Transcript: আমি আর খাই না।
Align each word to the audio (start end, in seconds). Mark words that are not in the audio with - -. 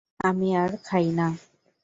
আমি 0.23 0.49
আর 0.55 0.71
খাই 0.83 1.07
না। 1.11 1.27